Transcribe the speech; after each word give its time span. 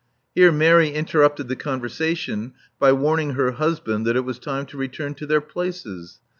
Here 0.33 0.51
Mary 0.51 0.89
interrupted 0.89 1.47
the 1.47 1.55
conversation 1.55 2.53
by 2.79 2.91
warn 2.91 3.19
ing 3.19 3.29
her 3.35 3.51
husband 3.51 4.03
that 4.07 4.15
it 4.17 4.25
was 4.25 4.39
time 4.39 4.65
to 4.65 4.75
return 4.77 5.13
to 5.13 5.27
their 5.27 5.41
places. 5.41 6.19